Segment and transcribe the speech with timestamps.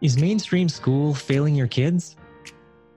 [0.00, 2.14] Is mainstream school failing your kids?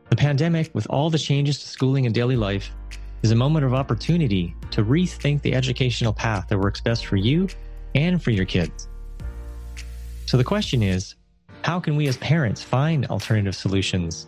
[0.09, 2.70] The pandemic, with all the changes to schooling and daily life,
[3.23, 7.48] is a moment of opportunity to rethink the educational path that works best for you
[7.95, 8.88] and for your kids.
[10.27, 11.16] So the question is
[11.64, 14.27] how can we as parents find alternative solutions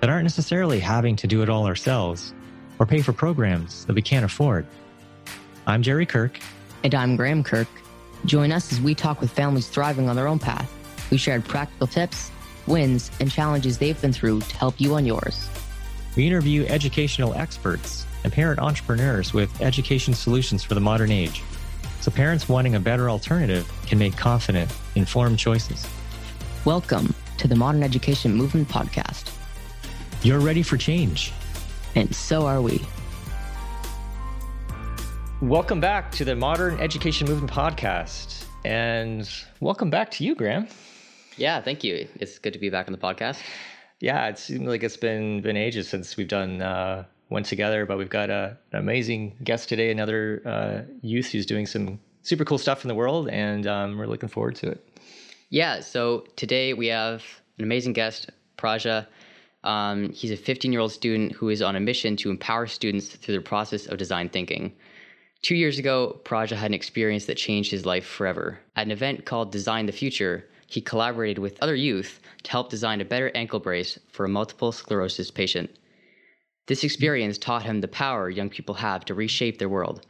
[0.00, 2.34] that aren't necessarily having to do it all ourselves
[2.78, 4.64] or pay for programs that we can't afford?
[5.66, 6.38] I'm Jerry Kirk.
[6.84, 7.68] And I'm Graham Kirk.
[8.26, 10.70] Join us as we talk with families thriving on their own path
[11.12, 12.30] we shared practical tips,
[12.66, 15.46] wins, and challenges they've been through to help you on yours.
[16.16, 21.42] We interview educational experts and parent entrepreneurs with education solutions for the modern age,
[22.00, 25.86] so parents wanting a better alternative can make confident, informed choices.
[26.64, 29.30] Welcome to the Modern Education Movement Podcast.
[30.22, 31.34] You're ready for change.
[31.94, 32.80] And so are we.
[35.42, 38.46] Welcome back to the Modern Education Movement Podcast.
[38.64, 39.28] And
[39.60, 40.68] welcome back to you, Graham.
[41.36, 42.08] Yeah, thank you.
[42.16, 43.38] It's good to be back on the podcast.
[44.00, 47.98] Yeah, it seems like it's been been ages since we've done uh, one together, but
[47.98, 52.58] we've got a, an amazing guest today, another uh, youth who's doing some super cool
[52.58, 54.88] stuff in the world, and um, we're looking forward to it.
[55.50, 57.22] Yeah, so today we have
[57.58, 59.06] an amazing guest, Praja.
[59.64, 63.08] Um, he's a 15 year old student who is on a mission to empower students
[63.08, 64.72] through the process of design thinking.
[65.42, 68.60] Two years ago, Praja had an experience that changed his life forever.
[68.76, 72.98] At an event called Design the Future, he collaborated with other youth to help design
[73.02, 75.68] a better ankle brace for a multiple sclerosis patient.
[76.66, 80.06] This experience taught him the power young people have to reshape their world.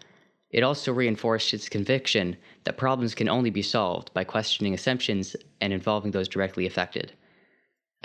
[0.51, 5.73] It also reinforced his conviction that problems can only be solved by questioning assumptions and
[5.73, 7.11] involving those directly affected.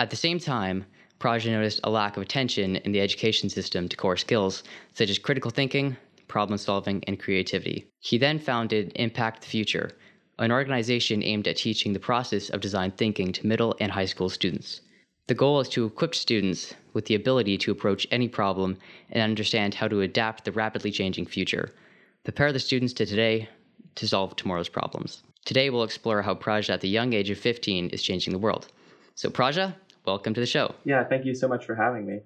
[0.00, 0.84] At the same time,
[1.20, 5.18] Praja noticed a lack of attention in the education system to core skills such as
[5.20, 7.86] critical thinking, problem solving, and creativity.
[8.00, 9.92] He then founded Impact the Future,
[10.38, 14.28] an organization aimed at teaching the process of design thinking to middle and high school
[14.28, 14.80] students.
[15.26, 18.78] The goal is to equip students with the ability to approach any problem
[19.10, 21.70] and understand how to adapt the rapidly changing future.
[22.24, 23.48] Prepare the students to today
[23.96, 25.22] to solve tomorrow's problems.
[25.44, 28.68] Today, we'll explore how Praja at the young age of 15 is changing the world.
[29.16, 29.74] So, Praja,
[30.06, 30.74] welcome to the show.
[30.84, 32.20] Yeah, thank you so much for having me.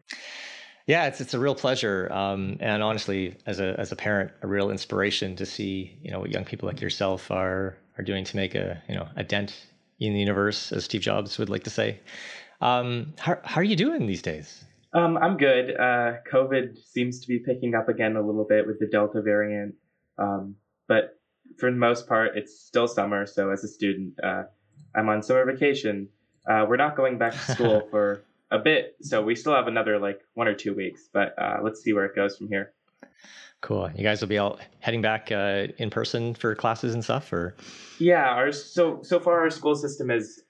[0.87, 4.49] Yeah, it's it's a real pleasure, um, and honestly, as a as a parent, a
[4.49, 8.37] real inspiration to see you know what young people like yourself are are doing to
[8.37, 9.67] make a you know a dent
[10.01, 12.01] in the universe, as Steve Jobs would like to say.
[12.61, 14.65] Um, how how are you doing these days?
[14.95, 15.75] Um, I'm good.
[15.75, 19.75] Uh, COVID seems to be picking up again a little bit with the Delta variant,
[20.19, 21.19] um, but
[21.59, 23.27] for the most part, it's still summer.
[23.27, 24.45] So as a student, uh,
[24.95, 26.09] I'm on summer vacation.
[26.47, 29.99] Uh, we're not going back to school for a bit, so we still have another
[29.99, 31.09] like one or two weeks.
[31.13, 32.73] But uh, let's see where it goes from here.
[33.61, 33.91] Cool.
[33.95, 37.55] You guys will be all heading back uh, in person for classes and stuff, or?
[37.99, 38.29] Yeah.
[38.29, 40.43] Our so so far our school system is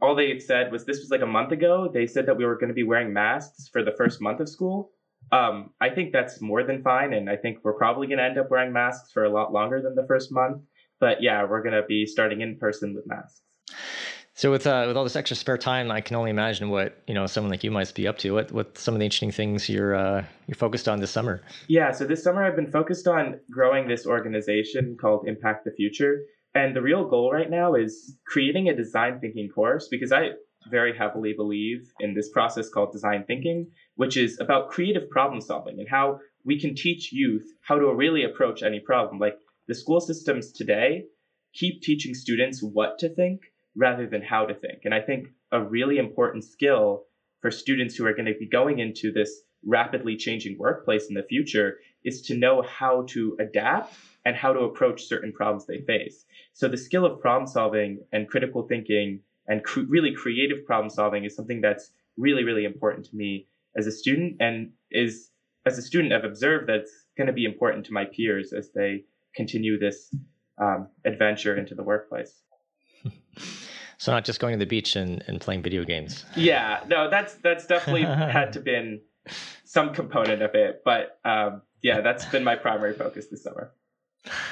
[0.00, 1.90] all they said was this was like a month ago.
[1.92, 4.48] They said that we were going to be wearing masks for the first month of
[4.48, 4.90] school.
[5.32, 8.38] Um, I think that's more than fine, and I think we're probably going to end
[8.38, 10.62] up wearing masks for a lot longer than the first month.
[11.00, 13.42] But yeah, we're going to be starting in person with masks.
[14.36, 17.14] So with uh, with all this extra spare time, I can only imagine what you
[17.14, 18.32] know someone like you might be up to.
[18.32, 21.40] What what some of the interesting things you're uh, you're focused on this summer?
[21.68, 26.20] Yeah, so this summer I've been focused on growing this organization called Impact the Future,
[26.54, 30.32] and the real goal right now is creating a design thinking course because I
[30.70, 35.78] very heavily believe in this process called design thinking, which is about creative problem solving
[35.78, 39.18] and how we can teach youth how to really approach any problem.
[39.18, 41.04] Like the school systems today
[41.54, 43.40] keep teaching students what to think
[43.76, 44.80] rather than how to think.
[44.84, 47.04] And I think a really important skill
[47.40, 51.22] for students who are going to be going into this rapidly changing workplace in the
[51.22, 53.94] future is to know how to adapt
[54.24, 56.24] and how to approach certain problems they face.
[56.52, 61.24] So the skill of problem solving and critical thinking and cr- really creative problem solving
[61.24, 65.30] is something that's really, really important to me as a student and is
[65.66, 69.04] as a student I've observed that's going to be important to my peers as they
[69.34, 70.14] continue this
[70.58, 72.42] um, adventure into the workplace.
[73.98, 76.24] So not just going to the beach and, and playing video games.
[76.36, 79.00] Yeah, no, that's that's definitely had to been
[79.64, 83.72] some component of it, but um, yeah, that's been my primary focus this summer.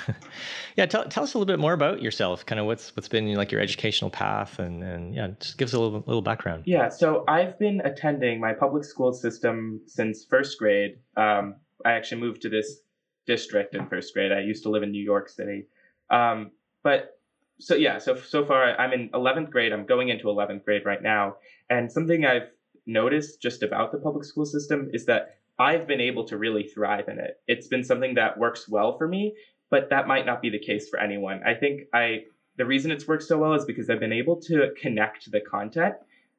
[0.76, 2.46] yeah, tell, tell us a little bit more about yourself.
[2.46, 5.74] Kind of what's what's been like your educational path, and and yeah, just give us
[5.74, 6.64] a little little background.
[6.66, 10.98] Yeah, so I've been attending my public school system since first grade.
[11.16, 12.80] Um, I actually moved to this
[13.26, 14.32] district in first grade.
[14.32, 15.66] I used to live in New York City,
[16.10, 16.50] um,
[16.82, 17.13] but
[17.60, 19.72] so yeah, so so far I'm in 11th grade.
[19.72, 21.36] I'm going into 11th grade right now,
[21.70, 22.50] and something I've
[22.86, 27.08] noticed just about the public school system is that I've been able to really thrive
[27.08, 27.40] in it.
[27.46, 29.34] It's been something that works well for me,
[29.70, 31.42] but that might not be the case for anyone.
[31.46, 32.24] I think I
[32.56, 35.94] the reason it's worked so well is because I've been able to connect the content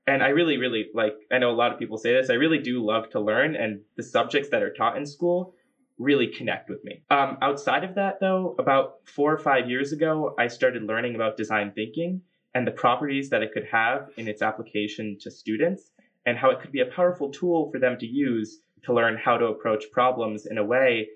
[0.07, 2.59] And I really, really like, I know a lot of people say this, I really
[2.59, 5.54] do love to learn, and the subjects that are taught in school
[5.97, 7.03] really connect with me.
[7.09, 11.37] Um, outside of that, though, about four or five years ago, I started learning about
[11.37, 12.21] design thinking
[12.53, 15.91] and the properties that it could have in its application to students,
[16.25, 19.37] and how it could be a powerful tool for them to use to learn how
[19.37, 21.07] to approach problems in a way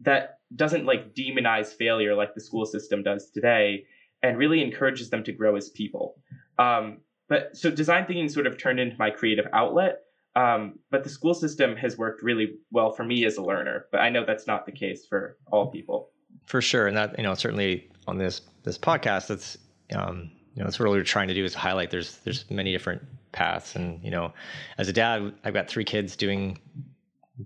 [0.00, 3.84] that doesn't like demonize failure like the school system does today
[4.22, 6.16] and really encourages them to grow as people.
[6.58, 10.00] Um, but so design thinking sort of turned into my creative outlet.
[10.34, 13.86] Um, but the school system has worked really well for me as a learner.
[13.92, 16.10] But I know that's not the case for all people.
[16.46, 19.58] For sure, and that you know certainly on this this podcast, that's
[19.94, 21.90] um, you know that's what we're trying to do is highlight.
[21.90, 23.02] There's there's many different
[23.32, 24.32] paths, and you know,
[24.78, 26.58] as a dad, I've got three kids doing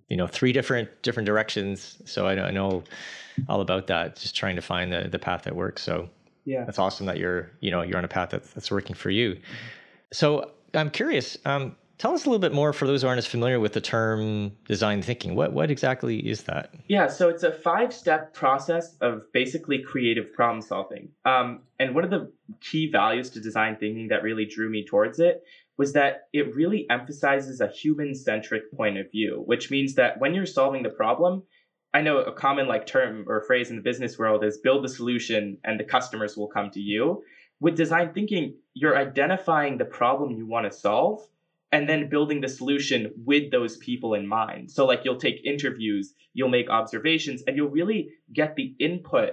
[0.09, 2.00] you know three different different directions.
[2.05, 2.85] So I, I know
[3.49, 4.17] all about that.
[4.17, 5.82] Just trying to find the the path that works.
[5.82, 6.09] So
[6.44, 9.11] yeah, that's awesome that you're you know you're on a path that's that's working for
[9.11, 9.39] you.
[10.12, 11.37] So I'm curious.
[11.44, 13.81] Um, tell us a little bit more for those who aren't as familiar with the
[13.81, 15.34] term design thinking.
[15.34, 16.75] What what exactly is that?
[16.88, 21.10] Yeah, so it's a five step process of basically creative problem solving.
[21.25, 25.19] Um, and one of the key values to design thinking that really drew me towards
[25.19, 25.43] it
[25.78, 30.34] was that it really emphasizes a human centric point of view, which means that when
[30.34, 31.43] you're solving the problem,
[31.93, 34.88] I know a common like term or phrase in the business world is build the
[34.88, 37.22] solution and the customers will come to you.
[37.60, 41.26] With design thinking, you're identifying the problem you want to solve
[41.73, 44.71] and then building the solution with those people in mind.
[44.71, 49.31] So like you'll take interviews, you'll make observations, and you'll really get the input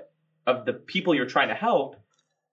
[0.47, 1.95] of the people you're trying to help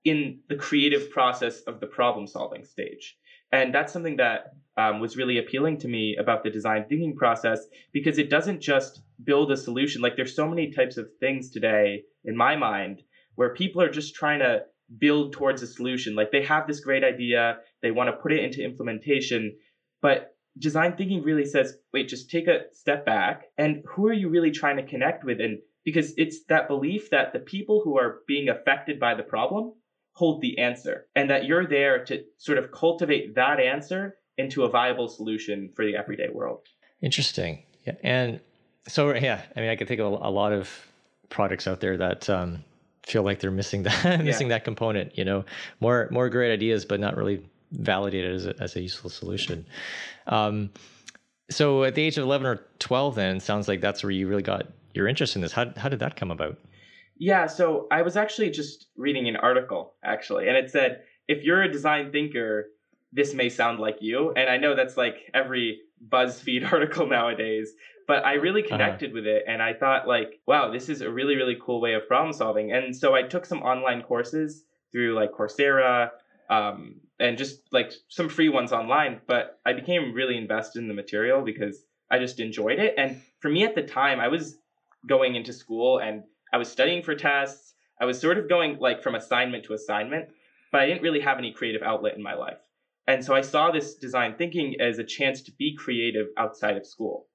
[0.04, 3.16] in the creative process of the problem solving stage.
[3.52, 7.66] And that's something that um, was really appealing to me about the design thinking process
[7.92, 10.00] because it doesn't just build a solution.
[10.00, 13.02] Like there's so many types of things today in my mind
[13.34, 14.60] where people are just trying to
[14.98, 16.14] build towards a solution.
[16.14, 19.56] Like they have this great idea, they want to put it into implementation,
[20.02, 24.28] but design thinking really says, wait, just take a step back and who are you
[24.28, 25.40] really trying to connect with?
[25.40, 29.72] And because it's that belief that the people who are being affected by the problem
[30.12, 34.68] hold the answer and that you're there to sort of cultivate that answer into a
[34.68, 36.66] viable solution for the everyday world.
[37.00, 37.62] Interesting.
[37.86, 37.94] Yeah.
[38.02, 38.40] And
[38.88, 40.68] so, yeah, I mean, I can think of a, lot of
[41.28, 42.64] products out there that um,
[43.04, 44.56] feel like they're missing that, missing yeah.
[44.56, 45.44] that component, you know,
[45.80, 49.66] more, more great ideas, but not really validated as a, as a useful solution.
[50.26, 50.70] Um,
[51.50, 54.42] so at the age of 11 or 12, then sounds like that's where you really
[54.42, 55.52] got your interest in this.
[55.52, 56.58] How, how did that come about?
[57.18, 61.62] Yeah, so I was actually just reading an article actually, and it said if you're
[61.62, 62.68] a design thinker,
[63.12, 64.32] this may sound like you.
[64.32, 67.72] And I know that's like every BuzzFeed article nowadays,
[68.06, 68.76] but I really uh-huh.
[68.76, 69.14] connected uh-huh.
[69.14, 72.08] with it and I thought like, wow, this is a really really cool way of
[72.08, 72.72] problem solving.
[72.72, 76.10] And so I took some online courses through like Coursera
[76.50, 80.94] um, and just like some free ones online, but I became really invested in the
[80.94, 82.94] material because I just enjoyed it.
[82.98, 84.58] And for me at the time, I was
[85.06, 87.74] going into school and I was studying for tests.
[88.00, 90.28] I was sort of going like from assignment to assignment,
[90.72, 92.58] but I didn't really have any creative outlet in my life.
[93.06, 96.86] And so I saw this design thinking as a chance to be creative outside of
[96.86, 97.26] school.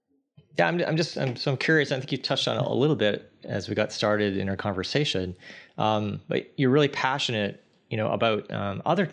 [0.58, 1.92] Yeah, I'm, I'm just I'm so I'm curious.
[1.92, 4.56] I think you touched on it a little bit as we got started in our
[4.56, 5.36] conversation,
[5.78, 9.10] um, but you're really passionate, you know, about um, other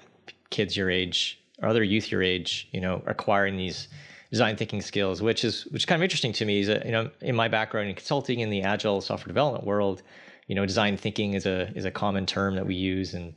[0.51, 3.89] kids your age or other youth your age, you know, acquiring these
[4.33, 6.61] design thinking skills, which is which is kind of interesting to me.
[6.61, 10.03] Is that you know in my background in consulting in the agile software development world,
[10.49, 13.35] you know design thinking is a is a common term that we use, and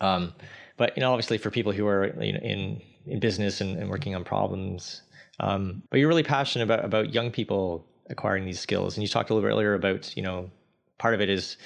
[0.00, 0.32] um,
[0.76, 3.90] but you know obviously for people who are you know, in in business and, and
[3.90, 5.02] working on problems,
[5.40, 9.30] um, but you're really passionate about about young people acquiring these skills, and you talked
[9.30, 10.48] a little bit earlier about you know
[10.98, 11.56] part of it is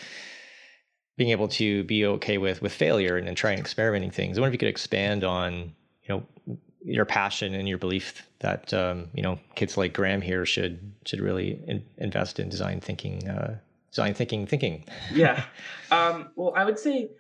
[1.16, 4.38] being able to be okay with with failure and, and trying experimenting things.
[4.38, 6.26] I wonder if you could expand on you know
[6.84, 11.20] your passion and your belief that um, you know kids like Graham here should should
[11.20, 13.58] really in, invest in design thinking, uh,
[13.90, 14.84] design thinking, thinking.
[15.14, 15.44] yeah,
[15.90, 17.10] um, well, I would say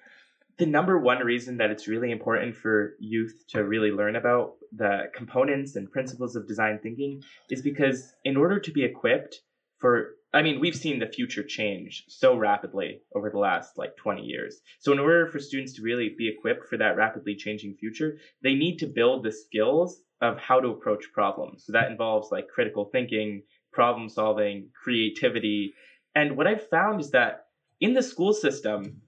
[0.58, 5.10] the number one reason that it's really important for youth to really learn about the
[5.14, 9.40] components and principles of design thinking is because in order to be equipped
[9.78, 14.22] for I mean, we've seen the future change so rapidly over the last like 20
[14.22, 14.60] years.
[14.78, 18.54] So, in order for students to really be equipped for that rapidly changing future, they
[18.54, 21.64] need to build the skills of how to approach problems.
[21.66, 25.74] So, that involves like critical thinking, problem solving, creativity.
[26.14, 27.46] And what I've found is that
[27.80, 29.02] in the school system,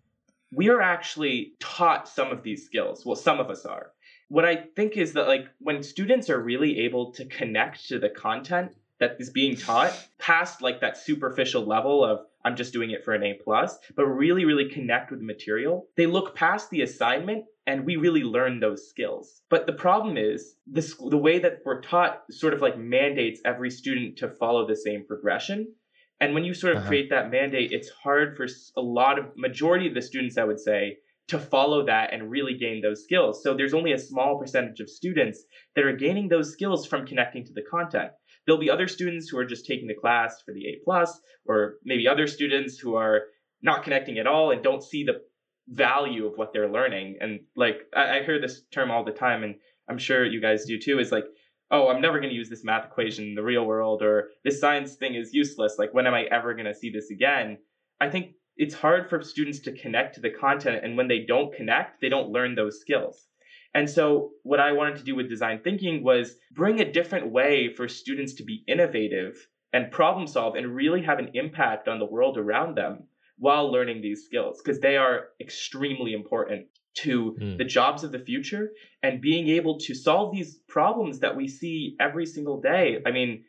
[0.52, 3.04] we are actually taught some of these skills.
[3.04, 3.92] Well, some of us are.
[4.28, 8.10] What I think is that, like, when students are really able to connect to the
[8.10, 8.72] content
[9.04, 13.14] that is being taught past like that superficial level of I'm just doing it for
[13.14, 15.86] an A plus, but really, really connect with the material.
[15.96, 19.42] They look past the assignment and we really learn those skills.
[19.48, 23.70] But the problem is this, the way that we're taught sort of like mandates every
[23.70, 25.72] student to follow the same progression.
[26.20, 26.88] And when you sort of uh-huh.
[26.88, 28.46] create that mandate, it's hard for
[28.76, 32.54] a lot of majority of the students, I would say, to follow that and really
[32.54, 33.42] gain those skills.
[33.42, 35.42] So there's only a small percentage of students
[35.74, 38.10] that are gaining those skills from connecting to the content.
[38.46, 41.76] There'll be other students who are just taking the class for the A plus, or
[41.84, 43.22] maybe other students who are
[43.62, 45.22] not connecting at all and don't see the
[45.68, 47.16] value of what they're learning.
[47.20, 49.54] And like I, I hear this term all the time, and
[49.88, 50.98] I'm sure you guys do too.
[50.98, 51.24] Is like,
[51.70, 54.60] oh, I'm never going to use this math equation in the real world, or this
[54.60, 55.76] science thing is useless.
[55.78, 57.58] Like, when am I ever going to see this again?
[58.00, 61.54] I think it's hard for students to connect to the content, and when they don't
[61.54, 63.26] connect, they don't learn those skills.
[63.74, 67.74] And so, what I wanted to do with design thinking was bring a different way
[67.74, 72.06] for students to be innovative and problem solve and really have an impact on the
[72.06, 77.58] world around them while learning these skills because they are extremely important to mm.
[77.58, 78.70] the jobs of the future
[79.02, 83.02] and being able to solve these problems that we see every single day.
[83.04, 83.44] I mean,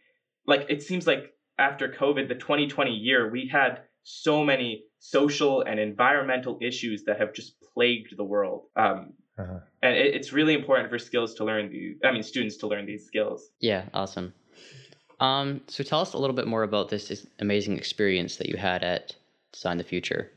[0.47, 5.79] like it seems like after COVID, the 2020 year, we had so many social and
[5.79, 8.63] environmental issues that have just plagued the world.
[8.75, 9.59] Um, uh-huh.
[9.81, 11.97] And it, it's really important for skills to learn these.
[12.03, 13.49] I mean, students to learn these skills.
[13.59, 14.33] Yeah, awesome.
[15.19, 18.83] Um, so tell us a little bit more about this amazing experience that you had
[18.83, 19.15] at
[19.53, 20.31] Design the Future.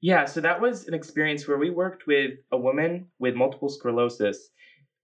[0.00, 4.48] Yeah, so that was an experience where we worked with a woman with multiple sclerosis.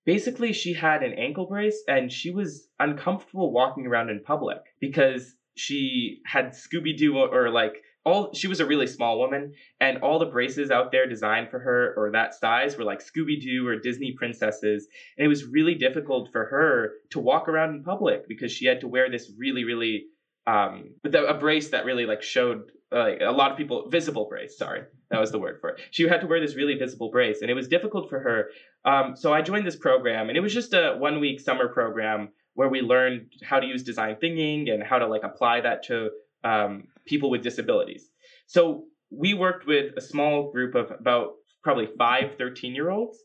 [0.04, 5.34] Basically, she had an ankle brace and she was uncomfortable walking around in public because
[5.54, 10.18] she had Scooby Doo or like all she was a really small woman and all
[10.18, 14.14] the braces out there designed for her or that size were like scooby-doo or disney
[14.16, 14.86] princesses
[15.18, 18.80] and it was really difficult for her to walk around in public because she had
[18.80, 20.04] to wear this really really
[20.46, 24.82] um a brace that really like showed like a lot of people visible brace sorry
[25.10, 25.80] that was the word for it.
[25.92, 28.48] She had to wear this really visible brace and it was difficult for her.
[28.84, 32.30] Um, so i joined this program and it was just a one week summer program
[32.54, 36.10] where we learned how to use design thinking and how to like apply that to
[36.44, 38.10] um, people with disabilities.
[38.46, 43.18] So we worked with a small group of about probably five 13 year olds.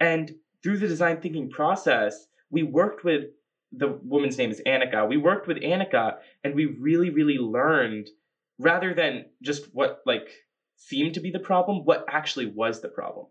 [0.00, 3.24] And through the design thinking process, we worked with
[3.72, 5.08] the woman's name is Annika.
[5.08, 8.08] We worked with Annika and we really, really learned
[8.58, 10.28] rather than just what like
[10.76, 13.26] seemed to be the problem, what actually was the problem.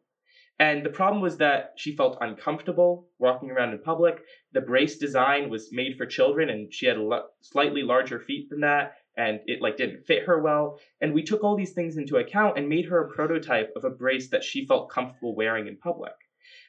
[0.59, 4.21] And the problem was that she felt uncomfortable walking around in public.
[4.51, 6.97] The brace design was made for children and she had
[7.41, 10.79] slightly larger feet than that and it like didn't fit her well.
[11.01, 13.89] And we took all these things into account and made her a prototype of a
[13.89, 16.13] brace that she felt comfortable wearing in public.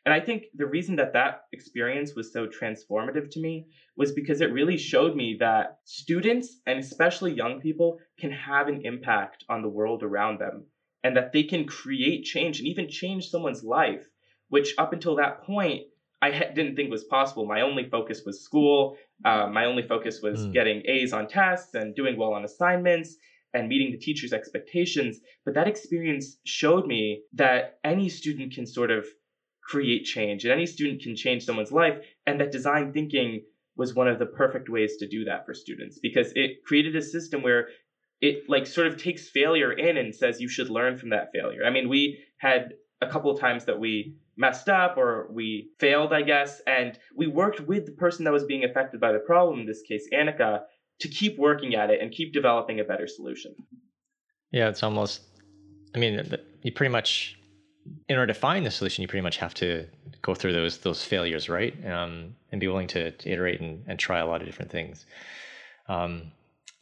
[0.05, 4.41] And i think the reason that that experience was so transformative to me was because
[4.41, 9.63] it really showed me that students and especially young people can have an impact on
[9.63, 10.67] the world around them
[11.03, 14.07] and that they can create change and even change someone's life
[14.49, 15.83] which up until that point
[16.25, 17.45] I didn't think was possible.
[17.45, 18.97] My only focus was school.
[19.25, 20.53] Uh, my only focus was mm.
[20.53, 23.17] getting A's on tests and doing well on assignments
[23.53, 25.21] and meeting the teacher's expectations.
[25.45, 29.07] But that experience showed me that any student can sort of
[29.63, 31.99] create change and any student can change someone's life.
[32.27, 33.43] And that design thinking
[33.77, 37.03] was one of the perfect ways to do that for students because it created a
[37.03, 37.69] system where
[38.21, 41.65] it like sort of takes failure in and says you should learn from that failure.
[41.67, 46.13] I mean, we had a couple of times that we messed up or we failed,
[46.13, 46.61] I guess.
[46.67, 49.83] And we worked with the person that was being affected by the problem, in this
[49.83, 50.63] case, Annika,
[51.01, 53.55] to keep working at it and keep developing a better solution.
[54.51, 55.23] Yeah, it's almost,
[55.95, 56.25] I mean,
[56.63, 57.39] you pretty much,
[58.09, 59.87] in order to find the solution, you pretty much have to
[60.23, 61.75] go through those those failures, right?
[61.87, 65.07] Um, and be willing to, to iterate and, and, try a lot of different things.
[65.89, 66.33] Um,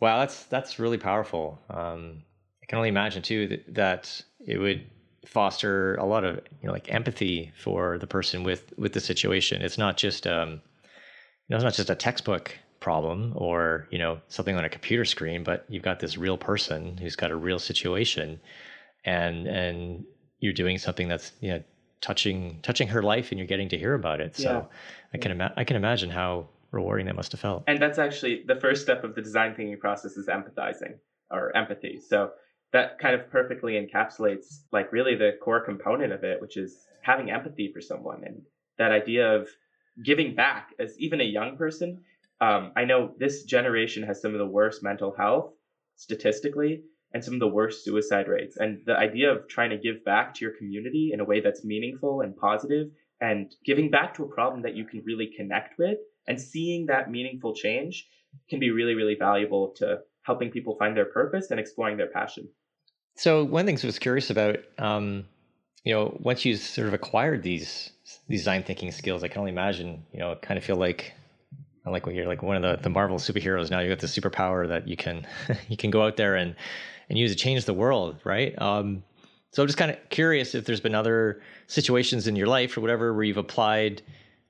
[0.01, 1.59] wow, that's that's really powerful.
[1.71, 2.23] Um,
[2.63, 4.87] I can only imagine too that, that it would
[5.26, 9.62] foster a lot of you know like empathy for the person with with the situation.
[9.62, 10.59] It's not just um, you
[11.50, 15.45] know it's not just a textbook problem or you know something on a computer screen,
[15.45, 18.41] but you've got this real person who's got a real situation,
[19.05, 20.05] and and
[20.41, 21.62] you're doing something that's you know
[22.00, 24.37] touching touching her life, and you're getting to hear about it.
[24.37, 24.69] So.
[25.14, 27.64] I can ima- I can imagine how rewarding that must have felt.
[27.67, 30.95] And that's actually the first step of the design thinking process is empathizing
[31.31, 32.00] or empathy.
[32.00, 32.31] So
[32.73, 37.31] that kind of perfectly encapsulates like really the core component of it, which is having
[37.31, 38.43] empathy for someone and
[38.79, 39.49] that idea of
[40.05, 42.02] giving back as even a young person.
[42.41, 45.52] Um, I know this generation has some of the worst mental health
[45.97, 48.57] statistically and some of the worst suicide rates.
[48.57, 51.64] And the idea of trying to give back to your community in a way that's
[51.64, 52.88] meaningful and positive
[53.21, 57.11] and giving back to a problem that you can really connect with and seeing that
[57.11, 58.09] meaningful change
[58.49, 62.49] can be really, really valuable to helping people find their purpose and exploring their passion.
[63.14, 65.25] So one thing I was curious about, um,
[65.85, 67.90] you know, once you sort of acquired these
[68.28, 71.12] design thinking skills, I can only imagine, you know, kind of feel like
[71.85, 74.69] like when you're like one of the, the Marvel superheroes now, you got the superpower
[74.69, 75.26] that you can
[75.69, 76.54] you can go out there and
[77.09, 78.61] and use to change the world, right?
[78.61, 79.02] Um,
[79.50, 82.81] so I'm just kind of curious if there's been other situations in your life or
[82.81, 84.00] whatever where you've applied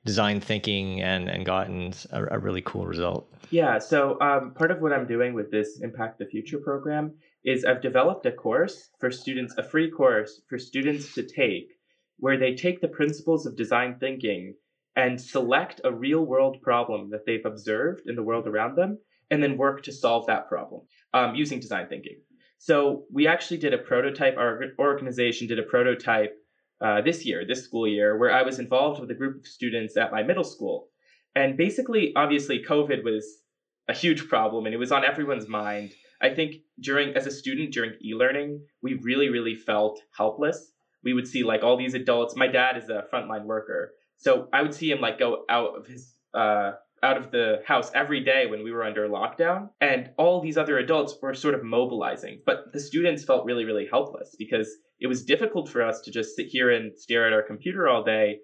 [0.04, 3.28] design thinking and and gotten a, a really cool result.
[3.50, 3.78] Yeah.
[3.78, 7.12] So um, part of what I'm doing with this Impact the Future program
[7.45, 11.69] is I've developed a course for students, a free course for students to take,
[12.19, 14.55] where they take the principles of design thinking
[14.95, 18.99] and select a real world problem that they've observed in the world around them,
[19.31, 20.83] and then work to solve that problem
[21.15, 22.21] um, using design thinking.
[22.59, 24.37] So we actually did a prototype.
[24.37, 26.35] Our organization did a prototype
[26.81, 29.97] uh, this year, this school year, where I was involved with a group of students
[29.97, 30.89] at my middle school.
[31.35, 33.25] And basically, obviously, COVID was
[33.89, 35.93] a huge problem, and it was on everyone's mind.
[36.23, 40.73] I think during, as a student during e-learning, we really, really felt helpless.
[41.05, 42.37] We would see like all these adults.
[42.37, 45.87] My dad is a frontline worker, so I would see him like go out of
[45.87, 50.41] his uh, out of the house every day when we were under lockdown, and all
[50.41, 52.41] these other adults were sort of mobilizing.
[52.47, 56.37] But the students felt really, really helpless because it was difficult for us to just
[56.37, 58.38] sit here and stare at our computer all day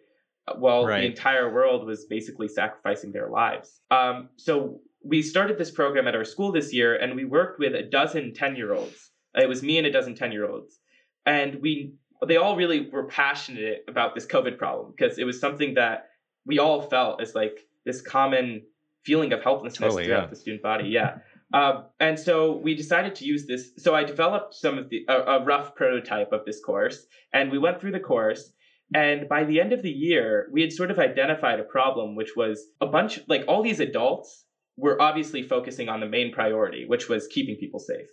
[0.49, 1.02] uh, while right.
[1.02, 3.80] the entire world was basically sacrificing their lives.
[3.92, 7.75] Um, so we started this program at our school this year, and we worked with
[7.75, 9.11] a dozen 10 year olds.
[9.35, 10.78] It was me and a dozen 10 year olds.
[11.26, 11.95] And we
[12.26, 16.07] they all really were passionate about this COVID problem because it was something that
[16.45, 18.62] we all felt as like this common
[19.05, 20.31] feeling of helplessness totally, throughout yeah.
[20.31, 20.88] the student body.
[20.88, 21.19] Yeah.
[21.55, 23.71] Um, and so we decided to use this.
[23.78, 27.59] So I developed some of the a, a rough prototype of this course, and we
[27.59, 28.52] went through the course.
[28.95, 32.37] And by the end of the year, we had sort of identified a problem, which
[32.37, 34.45] was a bunch like all these adults
[34.78, 38.08] were obviously focusing on the main priority, which was keeping people safe.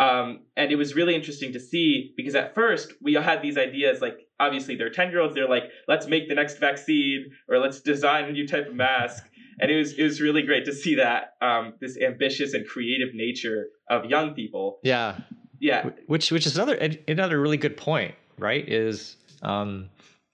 [0.00, 4.00] Um, and it was really interesting to see because at first we had these ideas
[4.00, 7.82] like obviously they're 10 year olds they're like let's make the next vaccine or let's
[7.82, 9.22] design a new type of mask.
[9.60, 13.14] And it was it was really great to see that um, this ambitious and creative
[13.14, 14.78] nature of young people.
[14.82, 15.18] Yeah.
[15.60, 15.90] Yeah.
[16.06, 19.90] Which which is another another really good point right is um,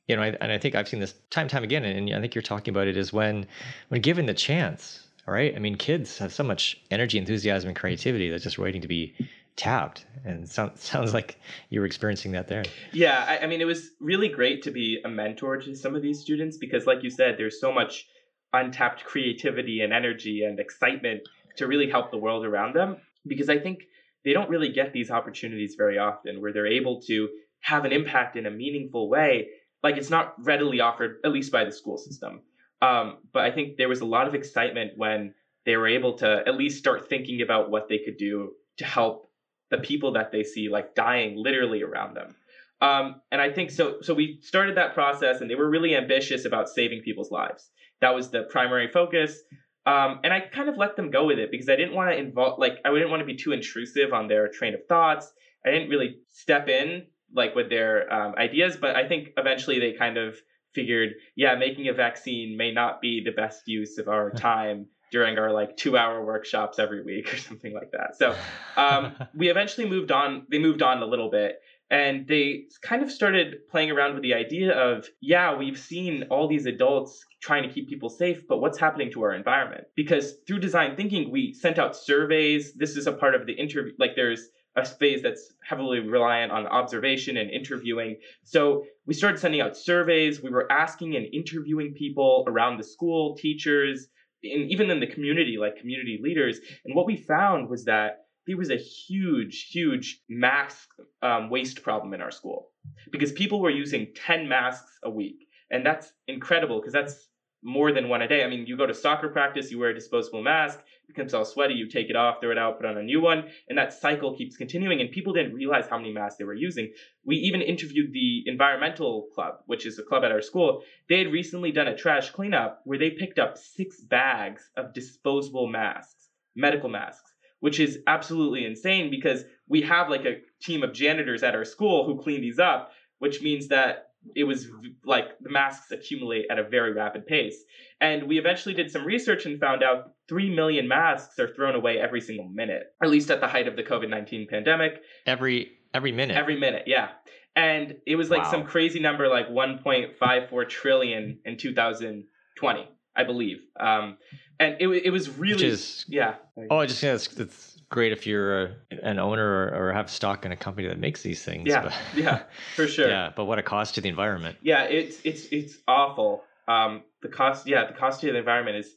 [0.07, 2.37] you know and I think I've seen this time and time again and I think
[2.37, 3.49] you're talking about it is when
[3.89, 5.55] when given the chance right?
[5.55, 9.15] I mean kids have so much energy enthusiasm and creativity that's just waiting to be
[9.57, 10.05] tapped.
[10.25, 12.65] And so, sounds like you were experiencing that there.
[12.93, 16.03] Yeah I, I, mean it was really great to be a mentor to some of
[16.03, 18.07] these students because like you said there's so much
[18.53, 21.23] untapped creativity and energy and excitement
[21.57, 23.81] to really help the world around them because i think
[24.25, 27.29] they don't really get these opportunities very often where they're able to
[27.61, 29.49] have an impact in a meaningful way
[29.83, 32.41] like it's not readily offered at least by the school system
[32.83, 35.35] um, but i think there was a lot of excitement when
[35.67, 39.27] they were able to at least start thinking about what they could do to help
[39.71, 42.35] the people that they see like dying literally around them.
[42.81, 43.97] Um, and I think so.
[44.03, 47.71] So we started that process, and they were really ambitious about saving people's lives.
[48.01, 49.39] That was the primary focus.
[49.87, 52.17] Um, and I kind of let them go with it because I didn't want to
[52.17, 55.33] involve, like, I didn't want to be too intrusive on their train of thoughts.
[55.65, 59.93] I didn't really step in like with their um, ideas, but I think eventually they
[59.93, 60.37] kind of
[60.77, 65.39] figured, yeah, making a vaccine may not be the best use of our time during
[65.39, 68.17] our like two hour workshops every week or something like that.
[68.17, 68.37] So
[68.77, 70.47] um, we eventually moved on.
[70.51, 71.57] They moved on a little bit
[71.91, 76.49] and they kind of started playing around with the idea of, yeah, we've seen all
[76.49, 79.85] these adults trying to keep people safe, but what's happening to our environment?
[79.95, 82.75] Because through design thinking, we sent out surveys.
[82.75, 83.93] This is a part of the interview.
[83.99, 88.17] Like there's a phase that's heavily reliant on observation and interviewing.
[88.45, 90.43] So we started sending out surveys.
[90.43, 94.09] We were asking and interviewing people around the school, teachers,
[94.43, 96.59] and even in the community, like community leaders.
[96.85, 100.89] And what we found was that there was a huge, huge mask
[101.23, 102.69] um, waste problem in our school
[103.11, 105.49] because people were using 10 masks a week.
[105.71, 107.29] And that's incredible because that's
[107.63, 108.45] more than one a day.
[108.45, 111.75] I mean, you go to soccer practice, you wear a disposable mask, becomes all sweaty,
[111.75, 114.37] you take it off, throw it out, put on a new one, and that cycle
[114.37, 115.01] keeps continuing.
[115.01, 116.93] And people didn't realize how many masks they were using.
[117.25, 120.83] We even interviewed the environmental club, which is a club at our school.
[121.09, 125.67] They had recently done a trash cleanup where they picked up six bags of disposable
[125.67, 127.33] masks, medical masks.
[127.61, 132.05] Which is absolutely insane because we have like a team of janitors at our school
[132.05, 134.69] who clean these up, which means that it was
[135.05, 137.65] like the masks accumulate at a very rapid pace.
[138.01, 141.99] And we eventually did some research and found out 3 million masks are thrown away
[141.99, 145.03] every single minute, at least at the height of the COVID 19 pandemic.
[145.27, 146.37] Every every minute.
[146.37, 147.09] Every minute, yeah.
[147.55, 148.51] And it was like wow.
[148.51, 153.59] some crazy number like 1.54 trillion in 2020, I believe.
[153.81, 154.19] Um,
[154.61, 156.35] and it, it was really, is, yeah.
[156.71, 160.45] Oh, I just, yeah, it's great if you're a, an owner or, or, have stock
[160.45, 161.69] in a company that makes these things.
[161.69, 162.43] Yeah, but, yeah,
[162.75, 163.09] for sure.
[163.09, 164.57] Yeah, but what a cost to the environment.
[164.63, 166.43] Yeah, it's it's it's awful.
[166.69, 168.97] Um, the cost, yeah, the cost to the environment is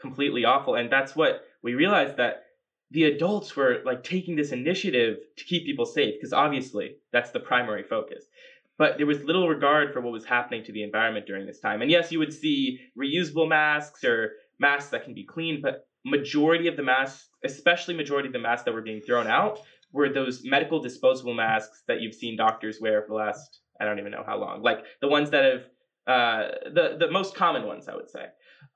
[0.00, 2.44] completely awful, and that's what we realized that
[2.90, 7.40] the adults were like taking this initiative to keep people safe because obviously that's the
[7.40, 8.24] primary focus
[8.78, 11.82] but there was little regard for what was happening to the environment during this time
[11.82, 16.66] and yes you would see reusable masks or masks that can be cleaned but majority
[16.66, 19.60] of the masks especially majority of the masks that were being thrown out
[19.92, 23.98] were those medical disposable masks that you've seen doctors wear for the last i don't
[23.98, 25.62] even know how long like the ones that have
[26.06, 28.26] uh, the the most common ones i would say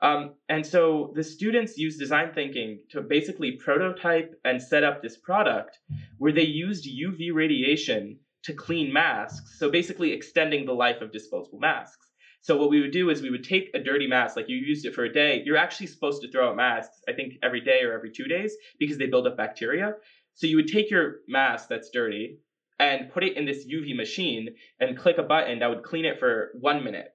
[0.01, 5.17] um, and so the students used design thinking to basically prototype and set up this
[5.17, 5.79] product
[6.19, 9.59] where they used UV radiation to clean masks.
[9.59, 12.11] So basically extending the life of disposable masks.
[12.45, 14.85] So what we would do is we would take a dirty mask, like you used
[14.85, 15.43] it for a day.
[15.47, 18.55] You're actually supposed to throw out masks, I think every day or every two days
[18.79, 19.95] because they build up bacteria.
[20.35, 22.41] So you would take your mask that's dirty
[22.79, 26.19] and put it in this UV machine and click a button that would clean it
[26.19, 27.15] for one minute.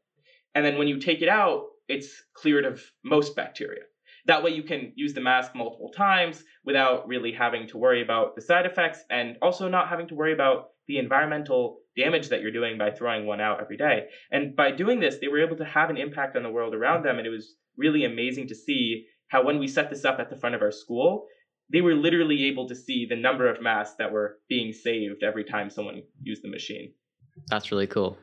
[0.55, 3.83] And then when you take it out, it's cleared of most bacteria.
[4.29, 8.35] That way, you can use the mask multiple times without really having to worry about
[8.35, 12.51] the side effects and also not having to worry about the environmental damage that you're
[12.51, 14.05] doing by throwing one out every day.
[14.31, 17.03] And by doing this, they were able to have an impact on the world around
[17.03, 17.17] them.
[17.17, 20.35] And it was really amazing to see how, when we set this up at the
[20.35, 21.25] front of our school,
[21.73, 25.43] they were literally able to see the number of masks that were being saved every
[25.43, 26.93] time someone used the machine.
[27.47, 28.15] That's really cool.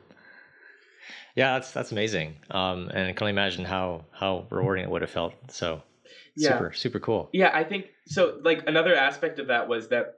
[1.35, 2.37] Yeah, that's that's amazing.
[2.49, 5.33] Um, and I can only imagine how how rewarding it would have felt.
[5.49, 5.83] So
[6.35, 6.49] yeah.
[6.49, 7.29] super super cool.
[7.33, 8.39] Yeah, I think so.
[8.43, 10.15] Like another aspect of that was that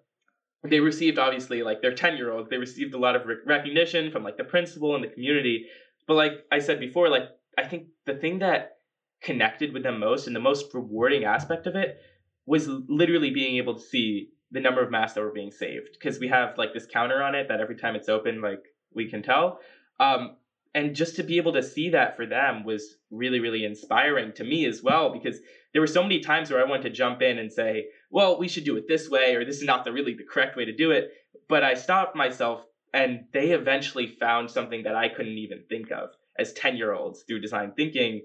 [0.64, 4.24] they received obviously like they're 10 year olds they received a lot of recognition from
[4.24, 5.68] like the principal and the community
[6.08, 8.78] but like i said before like i think the thing that
[9.22, 12.02] connected with them most and the most rewarding aspect of it
[12.46, 16.20] was literally being able to see the number of masks that were being saved because
[16.20, 19.22] we have like this counter on it that every time it's open like we can
[19.22, 19.60] tell
[20.00, 20.38] um,
[20.74, 24.44] and just to be able to see that for them was really really inspiring to
[24.44, 25.40] me as well because
[25.74, 28.48] there were so many times where i wanted to jump in and say well we
[28.48, 30.76] should do it this way or this is not the really the correct way to
[30.76, 31.12] do it.
[31.48, 36.10] But i stopped myself and they eventually found something that i couldn't even think of
[36.38, 38.22] as 10 year olds through design thinking.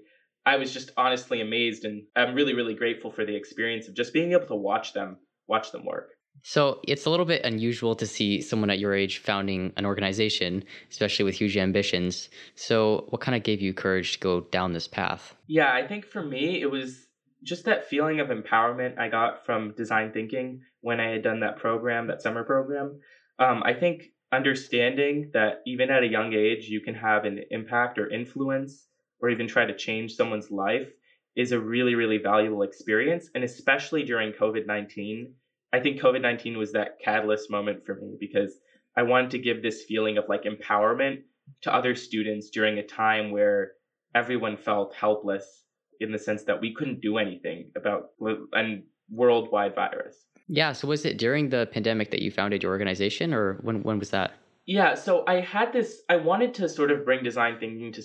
[0.47, 4.13] I was just honestly amazed and i'm really really grateful for the experience of just
[4.13, 6.14] being able to watch them watch them work
[6.47, 10.63] so it's a little bit unusual to see someone at your age founding an organization,
[10.91, 12.29] especially with huge ambitions.
[12.53, 15.33] So what kind of gave you courage to go down this path?
[15.47, 17.07] Yeah, I think for me, it was
[17.41, 21.57] just that feeling of empowerment I got from design thinking when I had done that
[21.57, 22.99] program, that summer program.
[23.39, 27.97] Um, I think understanding that even at a young age, you can have an impact
[27.97, 28.85] or influence
[29.19, 30.91] or even try to change someone's life
[31.35, 33.31] is a really, really valuable experience.
[33.33, 35.33] And especially during COVID 19
[35.75, 38.57] I think COVID 19 was that catalyst moment for me because
[38.95, 41.23] I wanted to give this feeling of like empowerment
[41.63, 43.73] to other students during a time where
[44.15, 45.63] everyone felt helpless
[45.99, 48.77] in the sense that we couldn't do anything about a
[49.11, 50.15] worldwide virus.
[50.47, 50.71] Yeah.
[50.71, 54.11] So was it during the pandemic that you founded your organization or when, when was
[54.11, 54.31] that?
[54.65, 58.03] Yeah, so I had this, I wanted to sort of bring design thinking to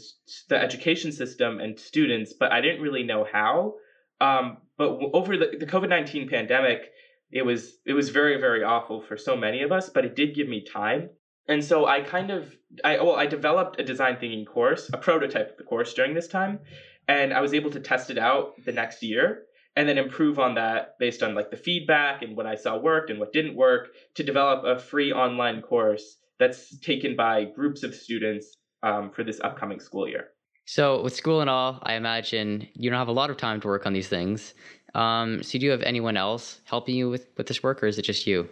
[0.48, 3.74] the education system and students, but I didn't really know how.
[4.20, 6.90] Um, but over the, the COVID 19 pandemic,
[7.32, 10.34] it was it was very very awful for so many of us but it did
[10.34, 11.10] give me time.
[11.48, 15.50] And so i kind of i well i developed a design thinking course a prototype
[15.50, 16.60] of the course during this time
[17.08, 19.42] and i was able to test it out the next year
[19.76, 23.10] and then improve on that based on like the feedback and what i saw worked
[23.10, 27.94] and what didn't work to develop a free online course that's taken by groups of
[27.94, 30.28] students um, for this upcoming school year.
[30.64, 33.66] So with school and all i imagine you don't have a lot of time to
[33.66, 34.54] work on these things
[34.94, 37.98] um, so do you have anyone else helping you with, with this work or is
[37.98, 38.48] it just you?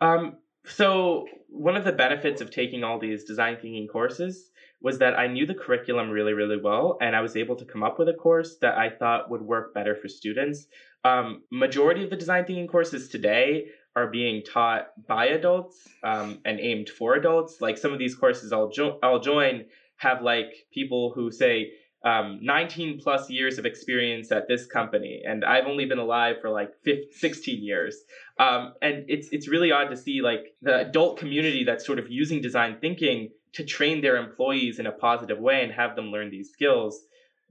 [0.00, 5.18] Um, so one of the benefits of taking all these design thinking courses was that
[5.18, 8.08] I knew the curriculum really, really well, and I was able to come up with
[8.08, 10.66] a course that I thought would work better for students.
[11.04, 16.58] Um, majority of the design thinking courses today are being taught by adults um, and
[16.58, 17.60] aimed for adults.
[17.60, 19.66] Like some of these courses I'll, jo- I'll join
[19.96, 21.72] have like people who say,
[22.04, 26.50] um, 19 plus years of experience at this company, and I've only been alive for
[26.50, 27.96] like 15, 16 years.
[28.38, 32.10] Um, and it's it's really odd to see like the adult community that's sort of
[32.10, 36.30] using design thinking to train their employees in a positive way and have them learn
[36.30, 37.00] these skills.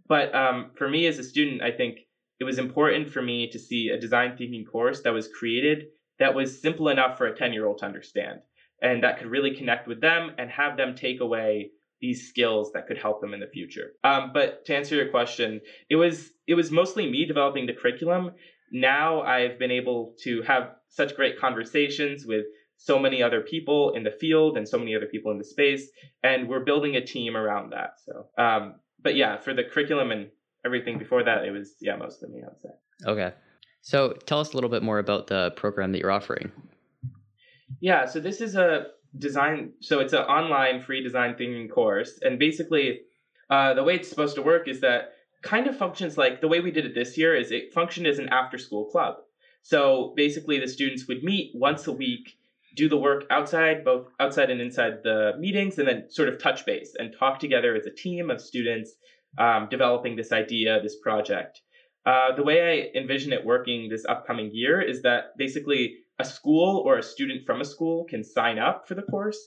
[0.08, 2.00] But um, for me as a student, I think
[2.42, 5.86] it was important for me to see a design thinking course that was created
[6.22, 8.40] that was simple enough for a 10 year old to understand
[8.82, 12.88] and that could really connect with them and have them take away these skills that
[12.88, 13.92] could help them in the future.
[14.04, 18.32] Um, but to answer your question, it was it was mostly me developing the curriculum.
[18.72, 22.46] Now I've been able to have such great conversations with
[22.78, 25.88] so many other people in the field and so many other people in the space,
[26.24, 27.92] and we're building a team around that.
[28.04, 30.30] So, um, but yeah, for the curriculum and
[30.66, 32.42] everything before that, it was yeah mostly me.
[32.44, 33.12] I would say.
[33.12, 33.36] Okay,
[33.82, 36.52] so tell us a little bit more about the program that you're offering.
[37.80, 38.88] Yeah, so this is a
[39.18, 39.74] design.
[39.80, 43.02] So it's an online free design thinking course, and basically,
[43.50, 46.60] uh, the way it's supposed to work is that kind of functions like the way
[46.60, 49.16] we did it this year is it functioned as an after school club.
[49.64, 52.38] So basically, the students would meet once a week,
[52.76, 56.66] do the work outside, both outside and inside the meetings, and then sort of touch
[56.66, 58.96] base and talk together as a team of students
[59.38, 61.62] um, developing this idea, this project.
[62.06, 66.84] Uh, the way I envision it working this upcoming year is that basically a school
[66.86, 69.40] or a student from a school can sign up for the course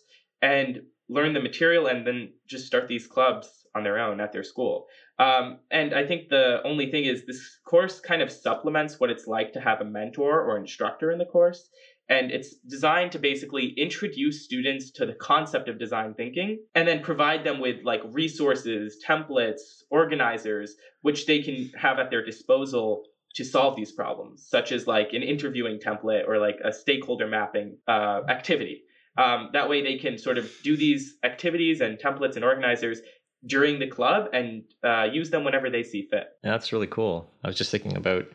[0.42, 4.44] and learn the material and then just start these clubs on their own at their
[4.44, 4.86] school.
[5.18, 9.26] Um, and I think the only thing is this course kind of supplements what it's
[9.26, 11.68] like to have a mentor or instructor in the course.
[12.08, 17.02] And it's designed to basically introduce students to the concept of design thinking and then
[17.02, 23.44] provide them with like resources, templates, organizers, which they can have at their disposal to
[23.44, 28.20] solve these problems, such as like an interviewing template or like a stakeholder mapping uh,
[28.28, 28.82] activity.
[29.16, 33.00] Um, that way, they can sort of do these activities and templates and organizers
[33.46, 36.28] during the club and uh, use them whenever they see fit.
[36.42, 37.30] Yeah, that's really cool.
[37.42, 38.26] I was just thinking about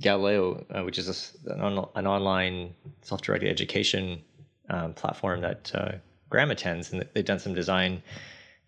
[0.00, 1.08] Galileo, uh, which is
[1.46, 4.22] a, an, on, an, online self-directed education
[4.70, 5.92] um, platform that uh,
[6.30, 8.02] Graham attends, and they've done some design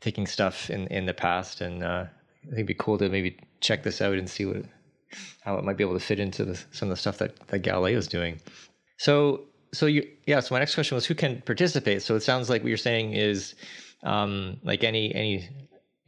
[0.00, 3.38] thinking stuff in in the past, and uh, I think it'd be cool to maybe
[3.60, 4.64] check this out and see what
[5.42, 7.61] how it might be able to fit into the, some of the stuff that that
[7.61, 8.40] Galileo is doing.
[8.98, 10.40] So so you yeah.
[10.40, 12.03] So my next question was who can participate.
[12.03, 13.55] So it sounds like what you're saying is
[14.03, 15.48] um, like any any